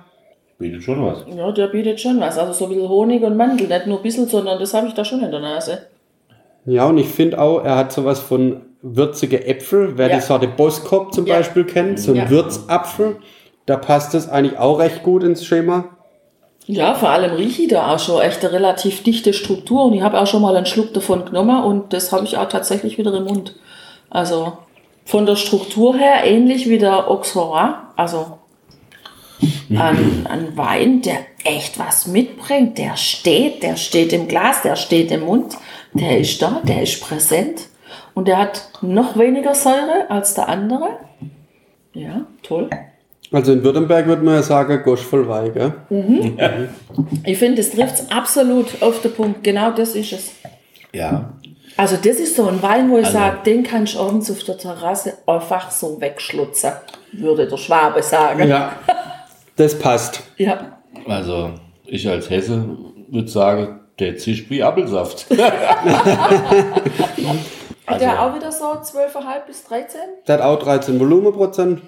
[0.58, 1.26] bietet schon was.
[1.36, 4.04] Ja, der bietet schon was, also so ein bisschen Honig und Mandel, nicht nur ein
[4.04, 5.88] bisschen, sondern das habe ich da schon in der Nase.
[6.66, 9.98] Ja, und ich finde auch, er hat sowas von würzige Äpfel.
[9.98, 10.16] Wer ja.
[10.16, 11.38] die Sorte Boskop zum ja.
[11.38, 12.30] Beispiel kennt, so ein ja.
[12.30, 13.18] Würzapfel,
[13.66, 15.86] da passt es eigentlich auch recht gut ins Schema.
[16.68, 20.02] Ja, vor allem rieche ich da auch schon echt eine relativ dichte Struktur und ich
[20.02, 23.14] habe auch schon mal einen Schluck davon genommen und das habe ich auch tatsächlich wieder
[23.14, 23.56] im Mund.
[24.10, 24.54] Also
[25.06, 28.38] von der Struktur her ähnlich wie der Auxerrois, also
[29.70, 35.12] ein, ein Wein, der echt was mitbringt, der steht, der steht im Glas, der steht
[35.12, 35.56] im Mund,
[35.94, 37.68] der ist da, der ist präsent.
[38.14, 41.00] Und der hat noch weniger Säure als der andere.
[41.94, 42.70] Ja, toll.
[43.32, 45.74] Also in Württemberg würde man ja sagen, Gosch voll Weih, gell?
[45.90, 46.38] Mhm.
[46.38, 46.52] Ja.
[47.26, 49.44] Ich finde, das trifft es absolut auf den Punkt.
[49.44, 50.32] Genau das ist es.
[50.94, 51.34] Ja.
[51.78, 54.44] Also das ist so ein Wein, wo ich also, sage, den kann ich abends auf
[54.44, 56.74] der Terrasse einfach so wegschlutzen,
[57.14, 58.48] würde der Schwabe sagen.
[58.50, 58.74] Ja,
[59.62, 60.24] das passt.
[60.38, 60.78] Ja.
[61.08, 61.52] Also
[61.86, 62.78] ich als Hesse
[63.10, 65.28] würde sagen, der zischt wie Apfelsaft.
[67.92, 70.00] Hat also, der auch wieder so 12,5 bis 13?
[70.28, 71.82] Der hat auch 13 Volumenprozent.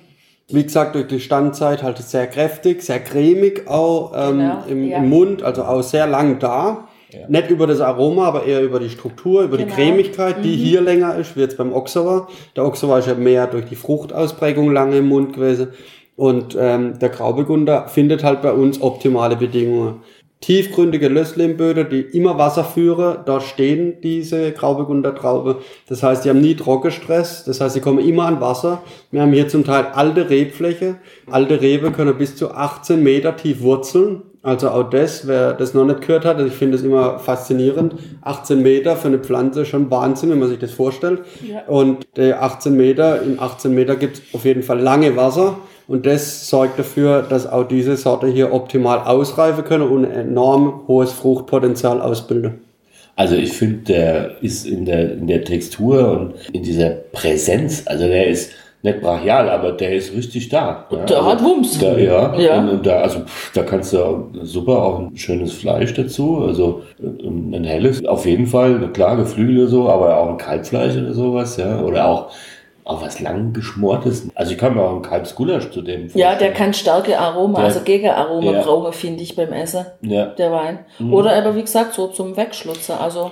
[0.49, 4.97] Wie gesagt, durch die Standzeit halt sehr kräftig, sehr cremig auch ähm, genau, im, ja.
[4.97, 6.89] im, Mund, also auch sehr lang da.
[7.11, 7.19] Ja.
[7.29, 9.69] Nicht über das Aroma, aber eher über die Struktur, über genau.
[9.69, 10.61] die Cremigkeit, die mhm.
[10.61, 12.27] hier länger ist, wie jetzt beim Oxauer.
[12.55, 15.69] Der Oxauer ist ja mehr durch die Fruchtausprägung lange im Mund gewesen.
[16.15, 20.01] Und ähm, der Grauburgunder findet halt bei uns optimale Bedingungen
[20.43, 23.19] tiefgründige Lösslehmböden, die immer Wasser führen.
[23.25, 25.59] Da stehen diese Grauburgunder Traube.
[25.87, 27.45] Das heißt, die haben nie Trockenstress.
[27.45, 28.83] Das heißt, sie kommen immer an Wasser.
[29.11, 30.97] Wir haben hier zum Teil alte Rebfläche.
[31.31, 34.23] Alte Rebe können bis zu 18 Meter tief wurzeln.
[34.41, 37.95] Also auch das, wer das noch nicht gehört hat, also ich finde das immer faszinierend.
[38.23, 41.21] 18 Meter für eine Pflanze schon Wahnsinn, wenn man sich das vorstellt.
[41.49, 41.61] Ja.
[41.67, 45.59] Und der 18 Meter, in 18 Meter gibt es auf jeden Fall lange Wasser.
[45.87, 50.83] Und das sorgt dafür, dass auch diese Sorte hier optimal ausreifen können und ein enorm
[50.87, 52.61] hohes Fruchtpotenzial ausbilden.
[53.15, 58.07] Also ich finde, der ist in der, in der Textur und in dieser Präsenz, also
[58.07, 60.85] der ist nicht brachial, aber der ist richtig da.
[60.91, 60.97] Ja?
[61.05, 61.79] Der also, hat Wumms.
[61.79, 62.59] Da, ja, ja.
[62.59, 63.21] Und, und, da, also
[63.53, 68.45] da kannst du auch, super auch ein schönes Fleisch dazu, also ein helles, auf jeden
[68.45, 72.31] Fall, klar, Geflügel oder so, aber auch ein Kalbfleisch oder sowas, ja, oder auch
[72.85, 74.27] auch was lang geschmortes.
[74.35, 76.33] Also ich kann mir auch einen Kalbsgulasch zu dem vorstellen.
[76.33, 78.61] Ja, der kann starke Aroma, der, also Gegenaroma ja.
[78.61, 79.85] brauchen, finde ich, beim Essen.
[80.01, 80.25] Ja.
[80.27, 80.79] Der Wein.
[80.99, 81.13] Mhm.
[81.13, 82.95] Oder aber wie gesagt, so zum Wegschlutzen.
[82.97, 83.31] Also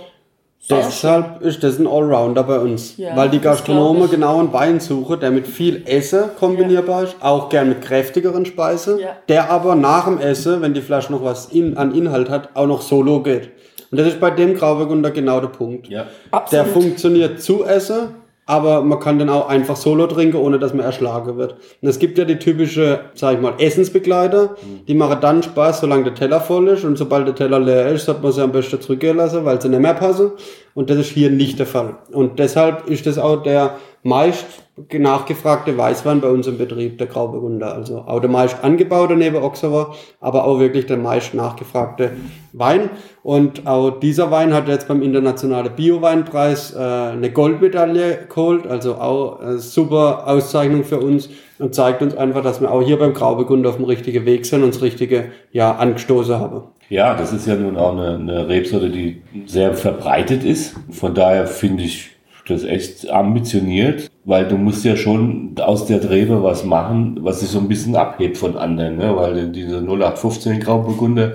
[0.70, 5.20] Deshalb ist das ein Allrounder bei uns, ja, weil die Gastronomen genau einen Wein suchen,
[5.20, 7.08] der mit viel Essen kombinierbar ja.
[7.08, 9.16] ist, auch gern mit kräftigeren Speisen, ja.
[9.28, 12.68] der aber nach dem Essen, wenn die Flasche noch was in, an Inhalt hat, auch
[12.68, 13.50] noch solo geht.
[13.90, 15.88] Und das ist bei dem Grauburgunder genau der Punkt.
[15.88, 16.06] Ja.
[16.52, 20.86] Der funktioniert zu Essen, aber man kann dann auch einfach solo trinken, ohne dass man
[20.86, 21.56] erschlagen wird.
[21.82, 24.56] Und es gibt ja die typische, sag ich mal, Essensbegleiter,
[24.88, 28.06] die machen dann Spaß, solange der Teller voll ist und sobald der Teller leer ist,
[28.06, 30.32] sollte man sie am besten zurückgehen lassen, weil sie nicht mehr passen.
[30.74, 31.98] Und das ist hier nicht der Fall.
[32.12, 34.46] Und deshalb ist das auch der meist
[34.92, 37.74] nachgefragte Weißwein bei uns im Betrieb, der Grauburgunder.
[37.74, 42.12] Also auch der meist angebaute neben Oxauer, aber auch wirklich der meist nachgefragte
[42.54, 42.90] Wein.
[43.24, 49.40] Und auch dieser Wein hat jetzt beim internationalen Bio-Weinpreis äh, eine Goldmedaille geholt, also auch
[49.40, 53.70] eine super Auszeichnung für uns und zeigt uns einfach, dass wir auch hier beim Grauburgunder
[53.70, 56.64] auf dem richtigen Weg sind und das Richtige ja angestoßen haben.
[56.90, 60.76] Ja, das ist ja nun auch eine, eine Rebsorte, die sehr verbreitet ist.
[60.90, 62.10] Von daher finde ich
[62.48, 67.50] das echt ambitioniert, weil du musst ja schon aus der Rebe was machen, was sich
[67.50, 69.16] so ein bisschen abhebt von anderen, ne?
[69.16, 71.34] weil diese 0815 Grauburgunder,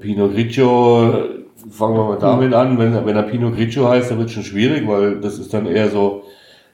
[0.00, 1.24] Pinot Grigio,
[1.70, 4.44] fangen wir mal damit an, wenn, wenn er Pinot Grigio heißt, dann wird es schon
[4.44, 6.24] schwierig, weil das ist dann eher so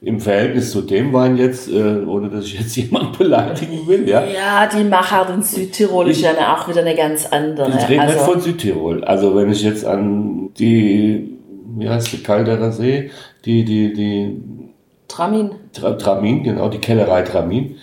[0.04, 4.22] im Verhältnis zu dem Wein jetzt, äh, ohne dass ich jetzt jemand beleidigen will, ja.
[4.24, 7.70] Ja, die Machart in Südtirol ist ja auch wieder eine ganz andere.
[7.70, 9.04] Ich rede also, nicht von Südtirol.
[9.04, 11.33] Also wenn ich jetzt an die,
[11.76, 13.10] wie heißt die, Calderer See,
[13.44, 14.40] die, die, die
[15.08, 15.50] Tramin.
[15.72, 17.76] Tra, Tramin, genau, die Kellerei Tramin.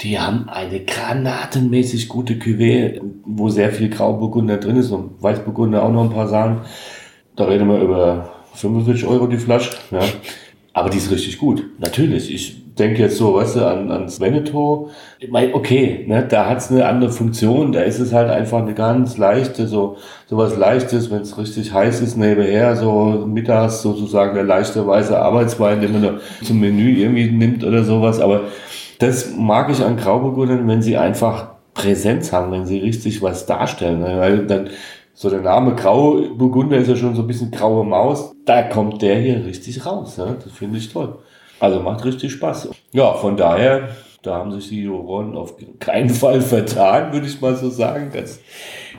[0.00, 5.92] Die haben eine granatenmäßig gute Cuvée, wo sehr viel Grauburgunder drin ist und Weißburgunder auch
[5.92, 6.62] noch ein paar Sachen.
[7.36, 9.70] Da reden wir über 45 Euro die Flasche.
[9.90, 10.00] Ja.
[10.72, 11.64] Aber die ist richtig gut.
[11.78, 12.32] Natürlich.
[12.32, 14.90] Ich denke jetzt so, weißt du, an, ans Veneto.
[15.18, 17.72] Ich meine, okay, ne, da hat's eine andere Funktion.
[17.72, 21.72] Da ist es halt einfach eine ganz leichte, so, so was Leichtes, wenn es richtig
[21.72, 27.30] heiß ist, nebenher, so mittags sozusagen der leichte weiße Arbeitswein, den man zum Menü irgendwie
[27.30, 28.20] nimmt oder sowas.
[28.20, 28.42] Aber
[28.98, 34.00] das mag ich an Grauburgundern, wenn sie einfach Präsenz haben, wenn sie richtig was darstellen.
[34.00, 34.18] Ne?
[34.18, 34.70] Weil dann,
[35.14, 38.32] so der Name Grauburgunder ist ja schon so ein bisschen graue Maus.
[38.46, 40.16] Da kommt der hier richtig raus.
[40.16, 40.36] Ja?
[40.42, 41.18] Das finde ich toll.
[41.62, 42.70] Also macht richtig Spaß.
[42.90, 43.90] Ja, von daher,
[44.22, 48.10] da haben sich die Juroren auf keinen Fall vertan, würde ich mal so sagen.
[48.12, 48.40] Ganz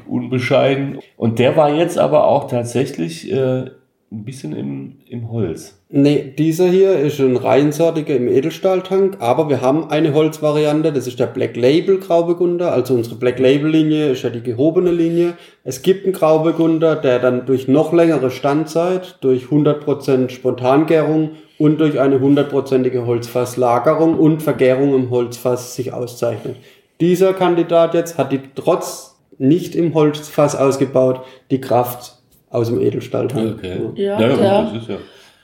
[0.08, 1.00] unbescheiden.
[1.18, 3.66] Und der war jetzt aber auch tatsächlich äh,
[4.14, 5.78] ein bisschen im, im Holz.
[5.90, 11.20] Nee, dieser hier ist ein reinsortiger im Edelstahltank, aber wir haben eine Holzvariante, das ist
[11.20, 15.34] der Black Label Grauburgunder, also unsere Black Label Linie ist ja die gehobene Linie.
[15.66, 21.32] Es gibt einen Grauburgunder, der dann durch noch längere Standzeit, durch 100% Spontangärung
[21.64, 26.58] und durch eine hundertprozentige Holzfasslagerung und Vergärung im Holzfass sich auszeichnet.
[27.00, 31.22] Dieser Kandidat jetzt hat die trotz nicht im Holzfass ausgebaut,
[31.52, 32.18] die Kraft
[32.50, 33.60] aus dem Edelstahltank.
[33.60, 33.80] Okay.
[33.96, 34.98] Ja, ja, ja, das ist ja.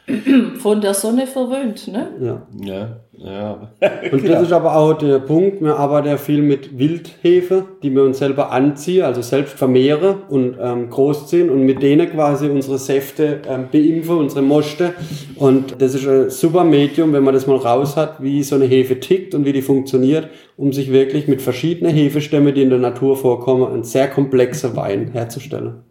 [0.58, 2.08] Von der Sonne verwöhnt, ne?
[2.20, 2.48] Ja.
[2.62, 3.72] Ja, ja.
[4.12, 8.04] Und das ist aber auch der Punkt, wir arbeiten ja viel mit Wildhefe, die wir
[8.04, 13.42] uns selber anziehen, also selbst vermehren und ähm, großziehen und mit denen quasi unsere Säfte
[13.48, 14.94] ähm, beimpfen, unsere Moste.
[15.36, 18.66] Und das ist ein super Medium, wenn man das mal raus hat, wie so eine
[18.66, 22.80] Hefe tickt und wie die funktioniert, um sich wirklich mit verschiedenen Hefestämmen, die in der
[22.80, 25.89] Natur vorkommen, einen sehr komplexer Wein herzustellen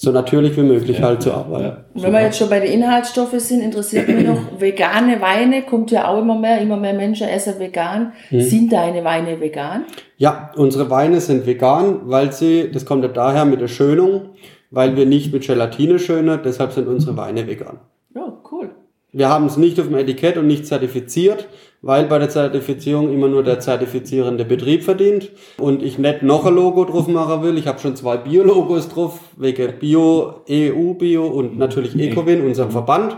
[0.00, 1.06] so natürlich wie möglich ja.
[1.06, 1.64] halt zu arbeiten.
[1.94, 5.90] Ja, Wenn wir jetzt schon bei den Inhaltsstoffen sind, interessiert mich noch, vegane Weine, kommt
[5.90, 8.12] ja auch immer mehr, immer mehr Menschen essen vegan.
[8.28, 8.40] Hm.
[8.40, 9.86] Sind deine Weine vegan?
[10.16, 14.30] Ja, unsere Weine sind vegan, weil sie, das kommt ja daher mit der Schönung,
[14.70, 17.80] weil wir nicht mit Gelatine schönen, deshalb sind unsere Weine vegan.
[18.14, 18.70] Ja, cool.
[19.10, 21.48] Wir haben es nicht auf dem Etikett und nicht zertifiziert,
[21.82, 26.54] weil bei der Zertifizierung immer nur der zertifizierende Betrieb verdient und ich nicht noch ein
[26.54, 27.56] Logo drauf machen will.
[27.58, 33.16] Ich habe schon zwei Bio-Logos drauf, wegen Bio, EU Bio und natürlich Ecowin, unserem Verband.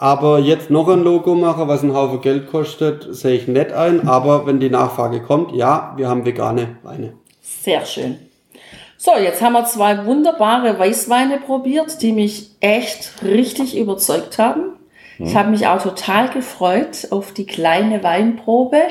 [0.00, 4.06] Aber jetzt noch ein Logo machen, was einen Haufen Geld kostet, sehe ich nicht ein.
[4.06, 7.14] Aber wenn die Nachfrage kommt, ja, wir haben vegane Weine.
[7.42, 8.16] Sehr schön.
[8.96, 14.77] So, jetzt haben wir zwei wunderbare Weißweine probiert, die mich echt richtig überzeugt haben.
[15.18, 18.82] Ich habe mich auch total gefreut auf die kleine Weinprobe.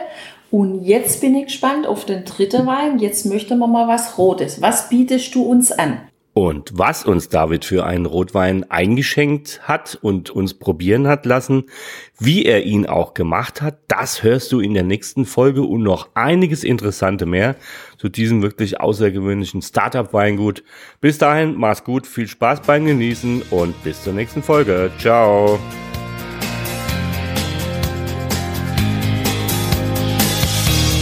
[0.49, 2.99] Und jetzt bin ich gespannt auf den dritten Wein.
[2.99, 4.61] Jetzt möchten wir mal was Rotes.
[4.61, 6.01] Was bietest du uns an?
[6.37, 11.63] Und was uns David für einen Rotwein eingeschenkt hat und uns probieren hat lassen,
[12.19, 16.09] wie er ihn auch gemacht hat, das hörst du in der nächsten Folge und noch
[16.13, 17.55] einiges Interessante mehr
[17.97, 20.63] zu diesem wirklich außergewöhnlichen Startup-Weingut.
[21.01, 24.91] Bis dahin, mach's gut, viel Spaß beim Genießen und bis zur nächsten Folge.
[24.99, 25.57] Ciao.